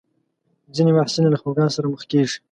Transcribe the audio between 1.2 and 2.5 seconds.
له خپګان سره مخ کېږي.